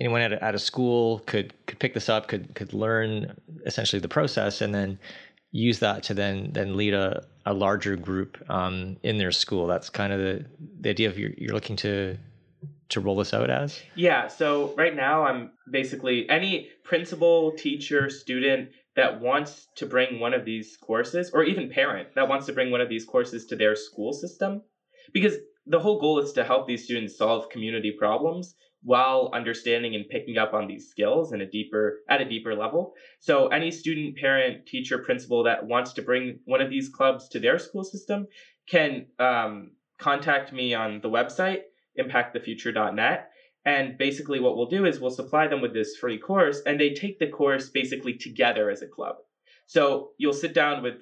[0.01, 3.37] anyone at a, at a school could could pick this up, could could learn
[3.67, 4.99] essentially the process, and then
[5.51, 9.67] use that to then then lead a, a larger group um, in their school.
[9.67, 10.45] That's kind of the
[10.81, 12.19] the idea of you're, you're looking to
[12.91, 13.81] to roll this out as.
[13.95, 14.29] Yeah.
[14.29, 20.45] So right now, I'm basically any principal, teacher, student that wants to bring one of
[20.45, 23.75] these courses, or even parent that wants to bring one of these courses to their
[23.75, 24.63] school system,
[25.13, 25.35] because
[25.67, 30.37] the whole goal is to help these students solve community problems while understanding and picking
[30.37, 32.93] up on these skills in a deeper at a deeper level.
[33.19, 37.41] So any student, parent, teacher, principal that wants to bring one of these clubs to
[37.41, 38.27] their school system
[38.69, 41.63] can um, contact me on the website
[41.99, 43.31] impactthefuture.net.
[43.67, 46.91] And basically, what we'll do is we'll supply them with this free course, and they
[46.91, 49.17] take the course basically together as a club.
[49.67, 50.95] So you'll sit down with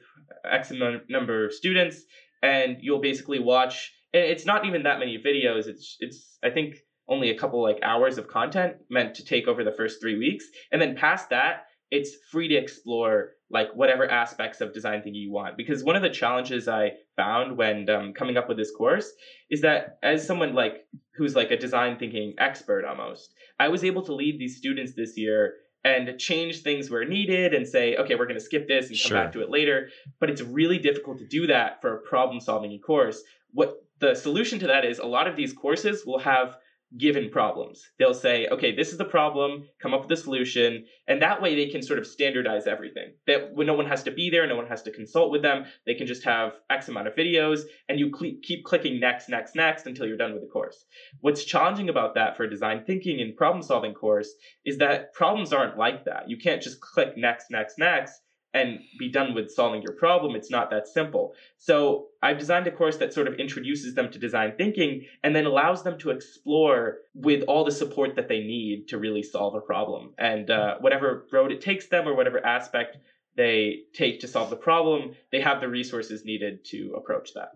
[0.44, 0.72] X
[1.09, 2.03] number of students,
[2.42, 5.66] and you'll basically watch it's not even that many videos.
[5.66, 6.77] It's it's I think
[7.09, 10.44] only a couple like hours of content meant to take over the first three weeks,
[10.70, 15.31] and then past that, it's free to explore like whatever aspects of design thinking you
[15.31, 15.59] want.
[15.59, 19.12] Because one of the challenges I found when um, coming up with this course
[19.50, 24.00] is that as someone like who's like a design thinking expert almost, I was able
[24.07, 25.52] to lead these students this year
[25.85, 29.09] and change things where needed and say, okay, we're going to skip this and come
[29.09, 29.18] sure.
[29.18, 29.90] back to it later.
[30.18, 33.22] But it's really difficult to do that for a problem solving course.
[33.50, 36.57] What the solution to that is a lot of these courses will have
[36.98, 37.83] given problems.
[37.98, 41.55] They'll say, okay, this is the problem, come up with a solution, and that way
[41.55, 43.14] they can sort of standardize everything.
[43.26, 45.64] That when no one has to be there, no one has to consult with them,
[45.87, 49.55] they can just have X amount of videos, and you cl- keep clicking next, next,
[49.55, 50.85] next until you're done with the course.
[51.20, 54.33] What's challenging about that for a design thinking and problem solving course
[54.64, 56.28] is that problems aren't like that.
[56.28, 58.20] You can't just click next, next, next
[58.55, 60.37] and be done with solving your problem.
[60.37, 61.35] It's not that simple.
[61.59, 65.47] So I've designed a course that sort of introduces them to design thinking and then
[65.47, 69.61] allows them to explore with all the support that they need to really solve a
[69.61, 70.12] problem.
[70.19, 72.99] And uh, whatever road it takes them or whatever aspect
[73.37, 77.53] they take to solve the problem, they have the resources needed to approach that.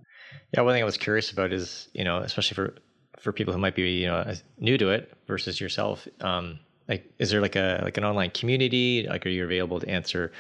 [0.54, 2.74] Yeah, one thing I was curious about is, you know, especially for
[3.18, 7.30] for people who might be, you know, new to it versus yourself, um, like, is
[7.30, 9.06] there like a like an online community?
[9.08, 10.32] Like, are you available to answer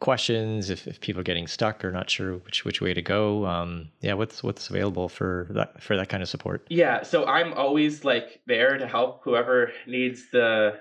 [0.00, 3.46] questions if, if people are getting stuck or not sure which which way to go
[3.46, 6.66] um, yeah what's what's available for that for that kind of support?
[6.70, 10.78] Yeah so i'm always like there to help whoever needs the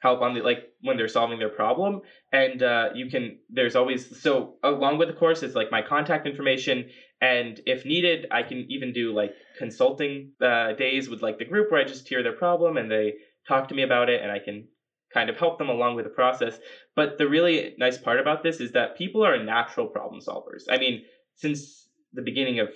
[0.00, 2.00] help on the like when they're solving their problem.
[2.32, 6.26] And uh, you can there's always so along with the course is like my contact
[6.26, 6.88] information.
[7.20, 11.70] And if needed i can even do like consulting uh, days with like the group
[11.70, 13.14] where i just hear their problem and they
[13.46, 14.66] talk to me about it and i can
[15.12, 16.58] kind of help them along with the process.
[16.94, 20.64] But the really nice part about this is that people are natural problem solvers.
[20.70, 21.02] I mean,
[21.34, 22.68] since the beginning of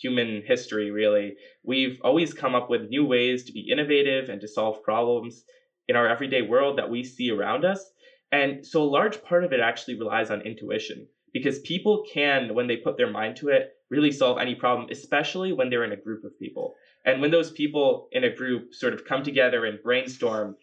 [0.00, 4.48] human history, really, we've always come up with new ways to be innovative and to
[4.48, 5.44] solve problems
[5.88, 7.92] in our everyday world that we see around us.
[8.32, 12.66] And so a large part of it actually relies on intuition because people can, when
[12.66, 15.96] they put their mind to it, really solve any problem, especially when they're in a
[15.96, 16.74] group of people.
[17.04, 20.56] And when those people in a group sort of come together and brainstorm,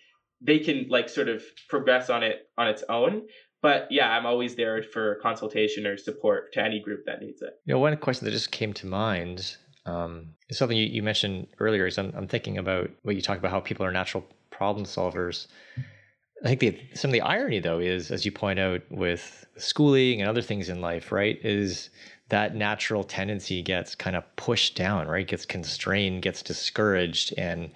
[0.43, 3.23] they can like sort of progress on it on its own.
[3.61, 7.59] But yeah, I'm always there for consultation or support to any group that needs it.
[7.65, 11.47] You know, one question that just came to mind um, is something you, you mentioned
[11.59, 11.87] earlier.
[11.87, 15.47] Is I'm, I'm thinking about what you talked about how people are natural problem solvers.
[16.43, 20.19] I think the, some of the irony, though, is as you point out with schooling
[20.19, 21.39] and other things in life, right?
[21.41, 21.89] Is
[22.29, 25.27] that natural tendency gets kind of pushed down, right?
[25.27, 27.71] Gets constrained, gets discouraged, and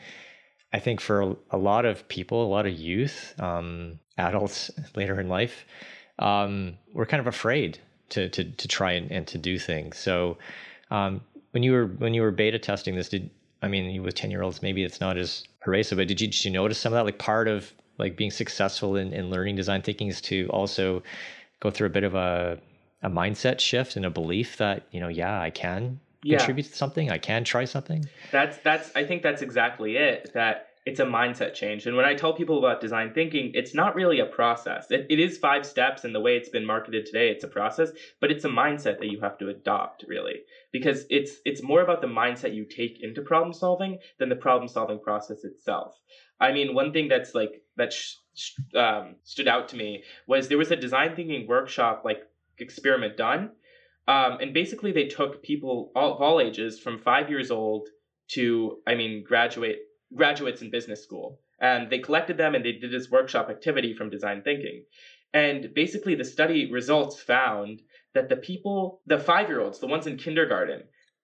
[0.74, 5.30] I think for a lot of people, a lot of youth, um, adults later in
[5.30, 5.66] life,
[6.20, 9.98] um, we're kind of afraid to to to try and, and to do things.
[9.98, 10.38] So
[10.92, 13.30] um, when you were when you were beta testing this, did
[13.62, 16.44] I mean with ten year olds, maybe it's not as pervasive, but did you did
[16.44, 17.06] you notice some of that?
[17.06, 21.02] Like part of like being successful in, in learning design thinking is to also
[21.60, 22.60] go through a bit of a
[23.04, 26.38] a mindset shift and a belief that you know yeah i can yeah.
[26.38, 30.68] contribute to something i can try something that's that's i think that's exactly it that
[30.86, 34.20] it's a mindset change and when i tell people about design thinking it's not really
[34.20, 37.44] a process it, it is five steps and the way it's been marketed today it's
[37.44, 41.64] a process but it's a mindset that you have to adopt really because it's it's
[41.64, 45.96] more about the mindset you take into problem solving than the problem solving process itself
[46.40, 48.16] i mean one thing that's like that sh-
[48.76, 52.24] um, stood out to me was there was a design thinking workshop like
[52.60, 53.52] experiment done.
[54.08, 57.88] Um, and basically, they took people all, of all ages from five years old
[58.30, 59.80] to, I mean, graduate
[60.16, 64.10] graduates in business school, and they collected them and they did this workshop activity from
[64.10, 64.86] design thinking.
[65.34, 67.82] And basically, the study results found
[68.14, 70.84] that the people, the five year olds, the ones in kindergarten,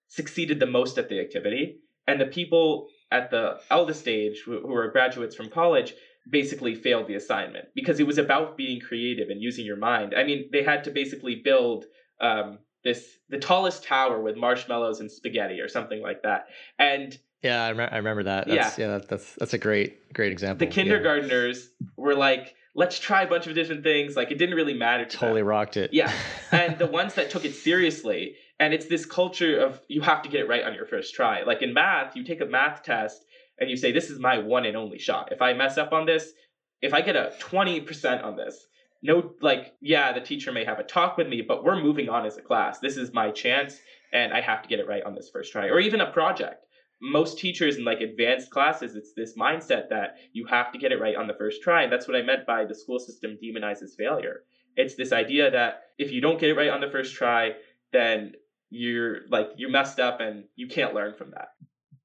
[0.10, 4.92] succeeded the most at the activity, and the people at the eldest age, who, were
[4.92, 5.94] graduates from college,
[6.30, 10.14] basically failed the assignment because it was about being creative and using your mind.
[10.16, 11.86] I mean, they had to basically build
[12.22, 16.48] um, this the tallest tower with marshmallows and spaghetti or something like that.
[16.78, 18.48] And yeah, I, rem- I remember that.
[18.48, 20.66] That's, yeah, yeah, that's that's a great great example.
[20.66, 21.88] The kindergartners yeah.
[21.98, 24.16] were like, let's try a bunch of different things.
[24.16, 25.06] Like it didn't really matter.
[25.06, 25.48] To totally them.
[25.48, 25.94] rocked it.
[25.94, 26.12] Yeah,
[26.52, 30.30] and the ones that took it seriously, and it's this culture of you have to
[30.30, 31.44] get it right on your first try.
[31.44, 33.24] Like in math, you take a math test
[33.60, 35.32] and you say, this is my one and only shot.
[35.32, 36.34] If I mess up on this,
[36.82, 38.68] if I get a 20% on this,
[39.04, 42.26] no, like, yeah, the teacher may have a talk with me, but we're moving on
[42.26, 42.80] as a class.
[42.80, 43.80] This is my chance,
[44.14, 45.68] and I have to get it right on this first try.
[45.68, 46.66] Or even a project.
[47.02, 51.02] Most teachers in like advanced classes, it's this mindset that you have to get it
[51.02, 51.84] right on the first try.
[51.84, 54.46] And that's what I meant by the school system demonizes failure.
[54.78, 57.56] It's this idea that if you don't get it right on the first try,
[57.92, 58.34] then
[58.70, 61.50] you're like you messed up and you can't learn from that.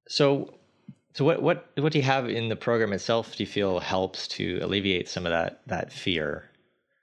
[0.08, 0.58] So
[1.14, 3.36] so what what what do you have in the program itself?
[3.36, 6.47] Do you feel helps to alleviate some of that that fear?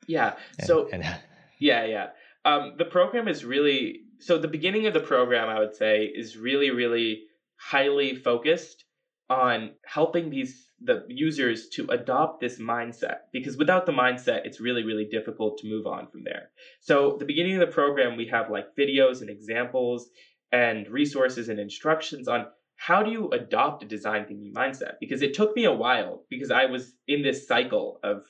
[0.08, 0.34] Yeah.
[0.60, 1.04] And, so and,
[1.60, 2.08] yeah, yeah.
[2.44, 6.38] Um, the program is really so the beginning of the program I would say is
[6.38, 7.24] really really
[7.58, 8.86] highly focused
[9.30, 14.84] on helping these the users to adopt this mindset because without the mindset it's really
[14.84, 16.50] really difficult to move on from there
[16.82, 20.10] so the beginning of the program we have like videos and examples
[20.52, 22.46] and resources and instructions on
[22.78, 24.96] how do you adopt a design thinking mindset?
[25.00, 28.26] Because it took me a while because I was in this cycle of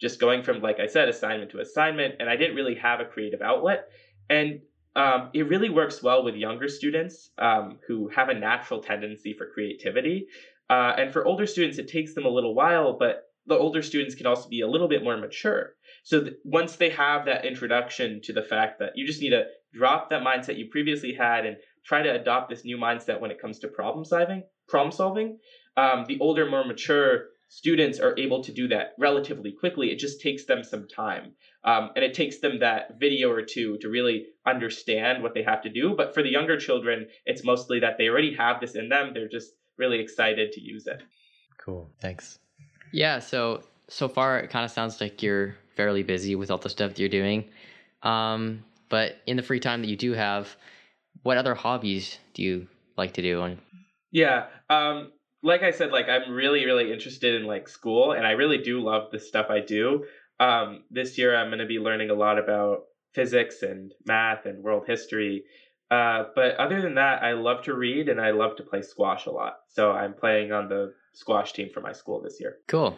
[0.00, 3.04] just going from, like I said, assignment to assignment, and I didn't really have a
[3.04, 3.88] creative outlet.
[4.30, 4.60] And
[4.96, 9.50] um, it really works well with younger students um, who have a natural tendency for
[9.52, 10.26] creativity.
[10.70, 14.14] Uh, and for older students, it takes them a little while, but the older students
[14.14, 15.74] can also be a little bit more mature.
[16.04, 19.44] So th- once they have that introduction to the fact that you just need to
[19.72, 21.56] drop that mindset you previously had and
[21.86, 24.42] try to adopt this new mindset when it comes to problem solving.
[24.68, 25.38] Problem solving.
[25.76, 29.90] Um, the older, more mature students are able to do that relatively quickly.
[29.90, 31.32] It just takes them some time,
[31.64, 35.62] um, and it takes them that video or two to really understand what they have
[35.62, 35.94] to do.
[35.96, 39.12] But for the younger children, it's mostly that they already have this in them.
[39.14, 41.02] They're just really excited to use it.
[41.58, 41.90] Cool.
[42.00, 42.38] Thanks.
[42.92, 43.18] Yeah.
[43.18, 46.90] So so far, it kind of sounds like you're fairly busy with all the stuff
[46.90, 47.44] that you're doing.
[48.02, 50.54] Um, but in the free time that you do have,
[51.22, 53.42] what other hobbies do you like to do?
[53.42, 53.58] And
[54.10, 55.12] yeah, um,
[55.42, 58.80] like I said, like I'm really really interested in like school, and I really do
[58.80, 60.04] love the stuff I do.
[60.40, 62.84] Um, this year, I'm going to be learning a lot about
[63.14, 65.44] physics and math and world history.
[65.90, 69.26] Uh, but other than that, I love to read and I love to play squash
[69.26, 69.56] a lot.
[69.68, 72.58] So I'm playing on the squash team for my school this year.
[72.68, 72.96] Cool.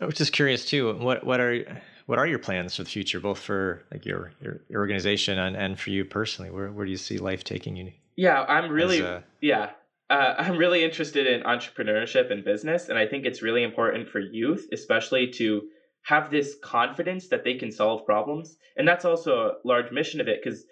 [0.00, 0.92] I was just curious too.
[0.94, 1.64] What what are
[2.04, 5.56] what are your plans for the future, both for like your your, your organization and,
[5.56, 6.50] and for you personally?
[6.50, 7.92] Where where do you see life taking you?
[8.16, 9.24] Yeah, I'm really a...
[9.40, 9.70] yeah.
[10.10, 14.20] Uh, I'm really interested in entrepreneurship and business, and I think it's really important for
[14.20, 15.62] youth, especially to
[16.04, 18.56] have this confidence that they can solve problems.
[18.76, 20.64] And that's also a large mission of it because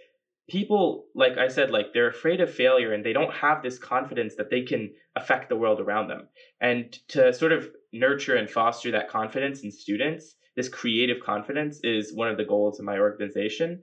[0.49, 4.37] people, like I said, like they're afraid of failure and they don't have this confidence
[4.37, 6.29] that they can affect the world around them.
[6.61, 12.15] And to sort of nurture and foster that confidence in students, this creative confidence is
[12.15, 13.83] one of the goals of my organization.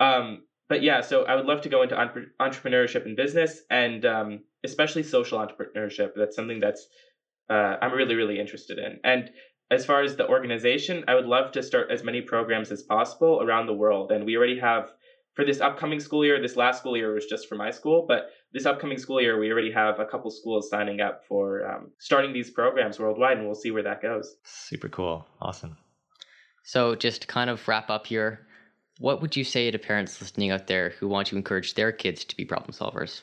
[0.00, 1.96] Um, but yeah, so I would love to go into
[2.40, 6.12] entrepreneurship and business, and um, especially social entrepreneurship.
[6.16, 6.86] That's something that's
[7.48, 9.00] uh, I'm really really interested in.
[9.04, 9.30] And
[9.70, 13.40] as far as the organization, I would love to start as many programs as possible
[13.42, 14.10] around the world.
[14.10, 14.92] And we already have
[15.34, 16.40] for this upcoming school year.
[16.42, 19.50] This last school year was just for my school, but this upcoming school year, we
[19.50, 23.54] already have a couple schools signing up for um, starting these programs worldwide, and we'll
[23.54, 24.36] see where that goes.
[24.44, 25.76] Super cool, awesome.
[26.64, 28.46] So, just to kind of wrap up here,
[28.98, 32.24] what would you say to parents listening out there who want to encourage their kids
[32.24, 33.22] to be problem solvers?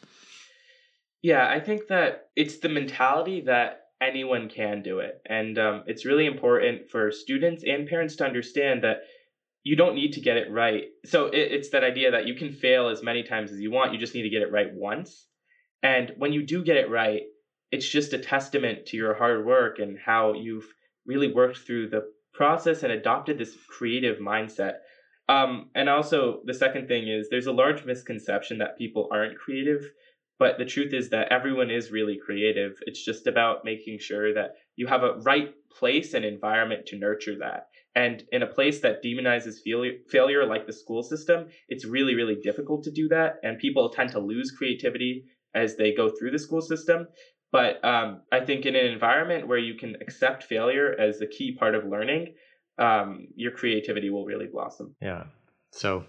[1.22, 5.22] Yeah, I think that it's the mentality that anyone can do it.
[5.26, 8.97] And um, it's really important for students and parents to understand that
[9.63, 10.86] you don't need to get it right.
[11.05, 13.93] So it, it's that idea that you can fail as many times as you want,
[13.93, 15.28] you just need to get it right once.
[15.84, 17.24] And when you do get it right,
[17.72, 20.72] it's just a testament to your hard work and how you've
[21.05, 24.76] really worked through the process and adopted this creative mindset.
[25.28, 29.91] Um, and also, the second thing is there's a large misconception that people aren't creative
[30.39, 32.73] but the truth is that everyone is really creative.
[32.85, 37.38] It's just about making sure that you have a right place and environment to nurture
[37.39, 37.67] that.
[37.95, 39.55] And in a place that demonizes
[40.09, 43.38] failure, like the school system, it's really, really difficult to do that.
[43.41, 45.25] And people tend to lose creativity
[45.55, 47.07] as they go through the school system.
[47.51, 51.55] But um, I think in an environment where you can accept failure as a key
[51.57, 52.35] part of learning,
[52.77, 54.95] um, your creativity will really blossom.
[55.01, 55.23] Yeah.
[55.71, 56.05] So,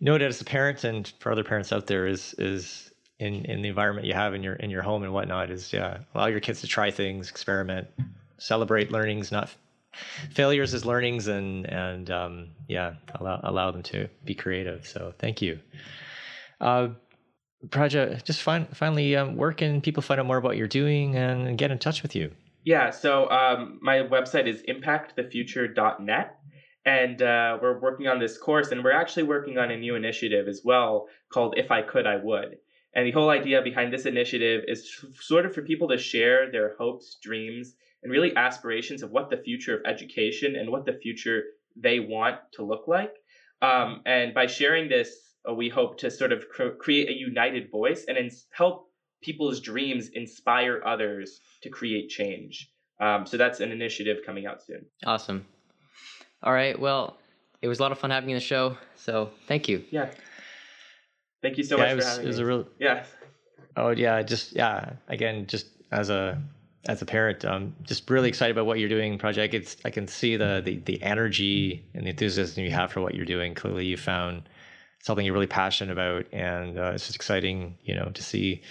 [0.00, 2.91] note as a parent and for other parents out there is is
[3.22, 5.98] in in the environment you have in your in your home and whatnot is yeah
[6.14, 7.86] allow your kids to try things experiment
[8.38, 9.50] celebrate learnings not
[10.30, 14.86] failures as learnings and and um, yeah allow allow them to be creative.
[14.86, 15.58] So thank you.
[16.60, 16.88] Uh,
[17.68, 21.16] Praja just fin- finally um, where can people find out more about what you're doing
[21.16, 22.32] and get in touch with you?
[22.64, 26.38] Yeah so um, my website is impactthefuture.net
[26.84, 30.48] and uh, we're working on this course and we're actually working on a new initiative
[30.48, 32.56] as well called if i could i would
[32.94, 36.74] and the whole idea behind this initiative is sort of for people to share their
[36.76, 41.42] hopes, dreams, and really aspirations of what the future of education and what the future
[41.76, 43.14] they want to look like.
[43.62, 45.16] Um, and by sharing this,
[45.48, 48.88] uh, we hope to sort of cr- create a united voice and ins- help
[49.22, 52.70] people's dreams inspire others to create change.
[53.00, 54.84] Um, so that's an initiative coming out soon.
[55.06, 55.46] Awesome.
[56.42, 56.78] All right.
[56.78, 57.16] Well,
[57.62, 58.76] it was a lot of fun having you on the show.
[58.96, 59.84] So thank you.
[59.90, 60.10] Yeah.
[61.42, 62.42] Thank you so yeah, much it was, for having it was me.
[62.42, 63.04] a real yeah.
[63.76, 64.92] Oh yeah, just yeah.
[65.08, 66.40] Again, just as a
[66.86, 69.54] as a parent, um, just really excited about what you're doing, project.
[69.54, 73.14] It's I can see the, the the energy and the enthusiasm you have for what
[73.14, 73.54] you're doing.
[73.54, 74.48] Clearly, you found
[75.00, 78.62] something you're really passionate about, and uh, it's just exciting, you know, to see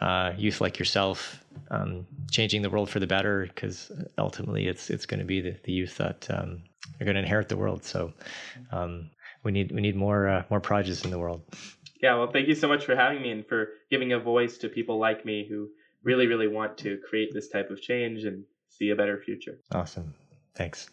[0.00, 3.46] uh, youth like yourself um, changing the world for the better.
[3.46, 6.62] Because ultimately, it's it's going to be the, the youth that um,
[7.00, 7.84] are going to inherit the world.
[7.84, 8.12] So
[8.70, 9.10] um,
[9.42, 11.42] we need we need more uh, more projects in the world.
[12.02, 14.68] Yeah, well, thank you so much for having me and for giving a voice to
[14.68, 15.68] people like me who
[16.02, 19.58] really, really want to create this type of change and see a better future.
[19.72, 20.14] Awesome.
[20.54, 20.88] Thanks.